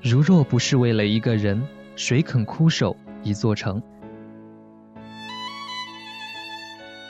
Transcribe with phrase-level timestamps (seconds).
[0.00, 3.82] 如若不是为了一个人，谁肯枯守一座城？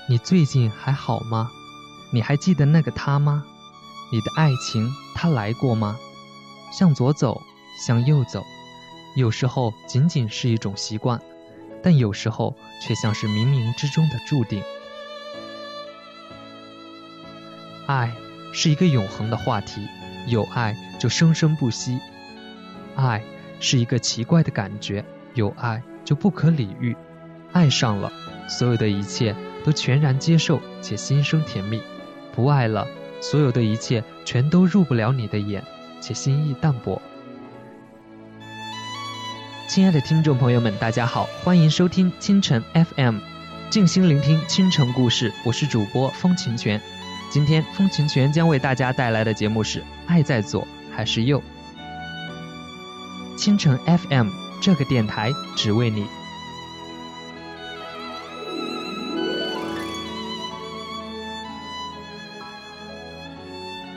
[0.08, 1.50] 你最近还好吗？
[2.12, 3.44] 你还记得那个他吗？
[4.10, 5.96] 你的爱情他来过吗？
[6.72, 7.40] 向左走，
[7.86, 8.42] 向右走，
[9.14, 11.20] 有时候仅仅是一种习惯，
[11.82, 14.62] 但有时候却像是冥冥之中的注定。
[17.88, 18.12] 爱
[18.52, 19.88] 是一个永恒的话题，
[20.26, 21.98] 有爱就生生不息。
[22.94, 23.22] 爱
[23.60, 25.02] 是一个奇怪的感觉，
[25.32, 26.94] 有爱就不可理喻。
[27.50, 28.12] 爱上了，
[28.46, 31.80] 所有的一切都全然接受且心生甜蜜；
[32.34, 32.86] 不爱了，
[33.22, 35.64] 所有的一切全都入不了你的眼，
[35.98, 37.00] 且心意淡薄。
[39.66, 43.16] 亲爱的听众朋友们，大家好，欢迎收听清晨 FM，
[43.70, 45.32] 静心聆听清晨故事。
[45.46, 46.78] 我是主播风琴泉，
[47.30, 51.40] 今天风琴泉将为大家带来的节目是《爱在左还是右》。
[53.36, 54.28] 清晨 FM
[54.62, 56.06] 这个电台只为你。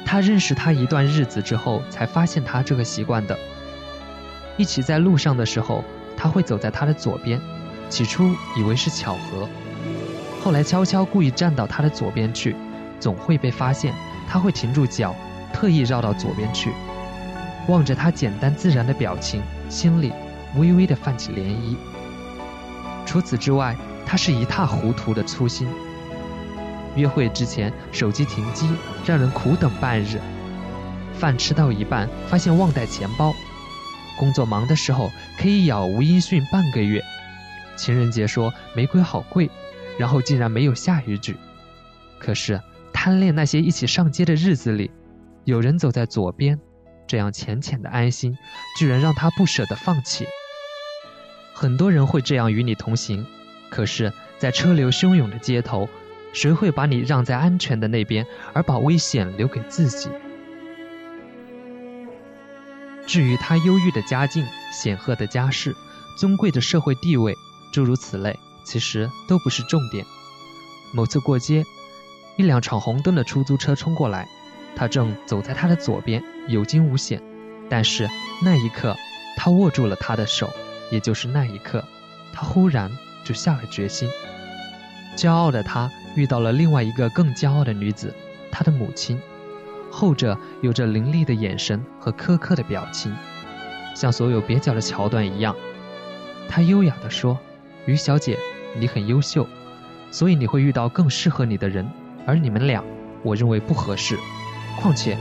[0.06, 3.40] 他认识他一段日子之后，才发现他这个习惯的。
[4.58, 5.86] 一起在路上的时候，
[6.18, 7.40] 他会走在他的左边，
[7.90, 9.48] 起初以为是巧合，
[10.44, 12.54] 后来悄悄故意站到他的左边去，
[13.02, 13.94] 总会被发现。
[14.30, 15.14] 他会停住脚，
[15.52, 16.72] 特意绕到左边去。
[17.68, 20.14] 望着他简单自然的表情，心里
[20.56, 21.76] 微微的泛起涟漪。
[23.06, 25.68] 除此之外，他是一塌糊涂的粗心。
[26.96, 28.70] 约会之前手机停机，
[29.06, 30.18] 让人苦等半日；
[31.14, 33.34] 饭吃到一半，发现忘带钱包；
[34.18, 37.02] 工作忙的时候可以杳无音讯半个月；
[37.76, 39.50] 情人节说玫瑰好贵，
[39.98, 41.36] 然后竟然没有下一句。
[42.18, 42.62] 可是
[43.04, 44.92] 贪恋那些一起上街的日子里，
[45.44, 46.60] 有人走在左边。
[47.08, 48.38] 这样浅浅的安心，
[48.78, 50.28] 居然让他不舍得放弃。
[51.52, 53.26] 很多人会这样与你同行，
[53.72, 55.90] 可是，在车流汹涌的街头，
[56.32, 58.24] 谁会把你让在安全的那边，
[58.54, 60.08] 而把危险留给自己？
[63.08, 65.76] 至于他忧郁的家境、显赫的家世、
[66.20, 67.36] 尊贵的社会地位，
[67.74, 70.06] 诸如此类，其实都不是重点。
[70.94, 71.66] 某次过街，
[72.42, 74.28] 一辆闯红灯的出租车冲过来。
[74.76, 77.22] 他正走在他的左边，有惊无险。
[77.70, 78.10] 但是
[78.44, 78.96] 那一刻，
[79.38, 80.50] 他握住了他的手，
[80.90, 81.84] 也就是那一刻，
[82.34, 82.92] 他忽然
[83.24, 84.10] 就下了决心。
[85.16, 88.14] 骄傲的他遇到了另外一个更骄傲的女子，
[88.52, 89.20] 他的母亲。
[89.92, 93.14] 后者有着凌厉的眼神和苛刻的表情，
[93.94, 95.56] 像所有蹩脚的桥段一样。
[96.50, 97.38] 他优雅地说
[97.86, 98.40] ：“于小姐，
[98.80, 99.46] 你很优秀，
[100.10, 101.90] 所以你会遇到更适合你的人，
[102.26, 102.84] 而你们俩，
[103.24, 104.18] 我认为不合适。”
[104.80, 105.18] 况且，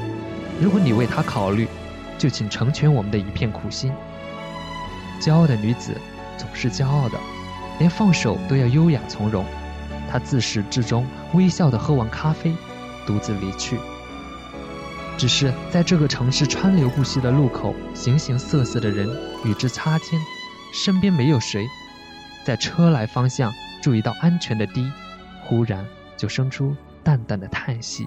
[0.61, 1.66] 如果你为他考虑，
[2.16, 3.93] 就请成全我们的一片苦心。
[5.21, 5.94] 骄傲的女子
[6.38, 7.19] 总是骄傲的，
[7.78, 9.44] 连放手都要优雅从容。
[10.11, 12.53] 她自始至终微笑地喝完咖啡，
[13.06, 13.78] 独自离去。
[15.19, 19.09] 只是在这个城市川流不息的路口，形形色色的人
[19.44, 20.19] 与之擦肩，
[20.72, 21.67] 身边没有谁，
[22.44, 24.91] 在车来方向注意到安全的低，
[25.44, 25.84] 忽然
[26.17, 28.06] 就生出淡淡的叹息。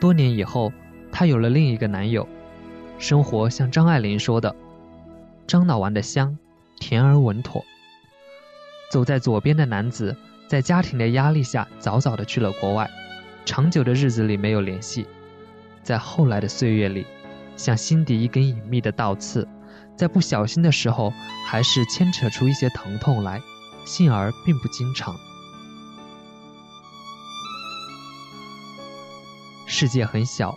[0.00, 0.72] 多年以后，
[1.10, 2.28] 她有了另一个男友，
[2.98, 4.54] 生活像张爱玲说的
[5.46, 6.38] ：“樟脑丸的香，
[6.78, 7.64] 甜而稳妥。”
[8.90, 12.88] 走在左边的男子，在家庭的压力下，早早的去了国外，
[13.44, 15.06] 长久的日子里没有联系，
[15.82, 17.04] 在后来的岁月里，
[17.56, 19.46] 像心底一根隐秘的倒刺，
[19.98, 21.12] 在不小心的时候，
[21.44, 23.42] 还是牵扯出一些疼痛来，
[23.84, 25.16] 幸而并不经常。
[29.66, 30.56] 世界很小，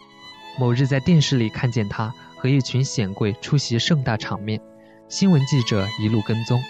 [0.60, 4.62] 某日在电视里看见他和一群显贵出席盛大场面，
[5.10, 6.62] 新闻记者一路跟踪，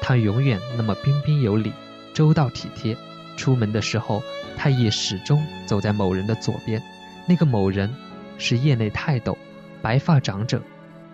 [0.00, 1.72] 他永远那么彬彬有礼、
[2.14, 2.96] 周到体贴。
[3.36, 4.22] 出门的时候，
[4.56, 6.82] 他也始终走在某人的左边，
[7.26, 7.94] 那个某人
[8.38, 9.36] 是业内泰斗，
[9.82, 10.62] 白发长者。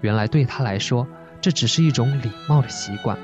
[0.00, 1.06] 原来对他来说，
[1.40, 3.18] 这只是一种礼貌的习惯，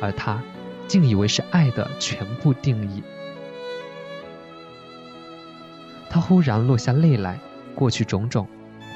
[0.00, 0.42] 而他
[0.86, 3.02] 竟以为是爱的全部定义。
[6.10, 7.38] 他忽然落下泪来，
[7.74, 8.48] 过去种种，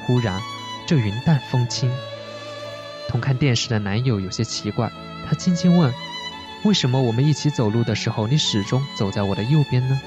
[0.06, 0.40] 忽然
[0.86, 1.90] 这云淡风轻。
[3.08, 4.90] 同看电视的男友有些奇怪，
[5.28, 5.92] 他轻轻问
[6.64, 10.00] ：“为什么我们一起走路的时候，你始终走在我的右边呢？”“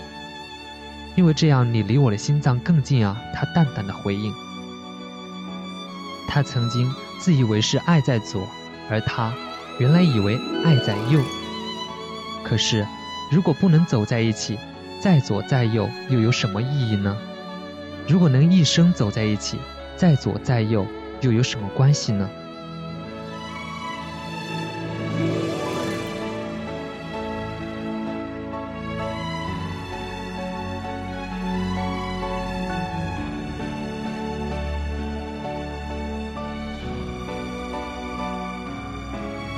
[1.16, 4.34] 因为这样你离我的心脏更近啊。”他淡淡的回应。
[6.28, 8.48] 他曾经自以为是爱在左，
[8.90, 9.34] 而他
[9.80, 11.20] 原来以为爱在右。
[12.44, 12.86] 可是，
[13.32, 14.58] 如果不能走在一起，
[15.02, 17.18] 再左再右又有什么意义呢？
[18.08, 19.58] 如果能一生走在一起，
[19.98, 20.86] 再左再右
[21.22, 22.30] 又有什么关系呢？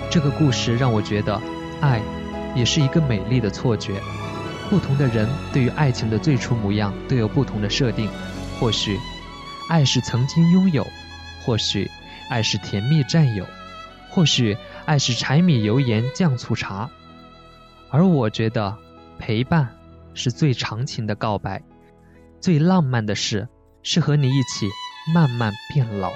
[0.10, 1.40] 这个故事让我觉得，
[1.82, 2.02] 爱
[2.56, 4.02] 也是一个美丽的错觉。
[4.70, 8.10] 不同的人对于爱情的最初模样都有不同的设定。
[8.60, 8.98] 或许，
[9.70, 10.84] 爱是曾经拥有；
[11.46, 11.90] 或许，
[12.30, 13.46] 爱是甜蜜占有；
[14.10, 16.90] 或许，爱是柴米油盐酱醋茶。
[17.90, 18.76] 而我觉得，
[19.20, 19.70] 陪伴
[20.14, 21.62] 是最长情的告白，
[22.42, 23.48] 最浪漫的事
[23.84, 24.68] 是和你一起
[25.14, 26.12] 慢慢变老。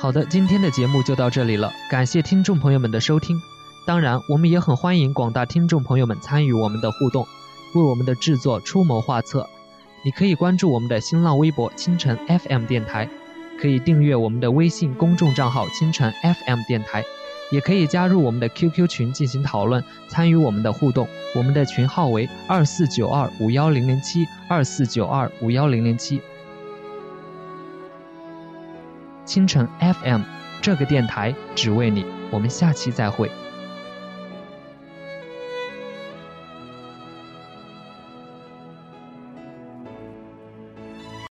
[0.00, 3.42] 好的，今天的节目就到这里了，感谢听众朋友们的收听。
[3.84, 7.26] 当然，我们也很欢迎广大听众朋友们参与我们的互动，
[7.74, 9.48] 为我们的制作出谋划策。
[10.04, 13.08] 你可以关注我们的新浪微博“清晨 FM 电台”，
[13.60, 17.04] 可以订阅我们的微信公众账号“清晨 FM 电台”，
[17.50, 21.08] 也可以加入我们的 QQ 群进行讨论，参与我们的互动。
[21.34, 26.22] 我们的群号为二四九二五幺零零七二四九二五幺零零七。
[29.28, 30.22] 清晨 FM，
[30.62, 32.06] 这个电台只为你。
[32.30, 33.30] 我们下期再会。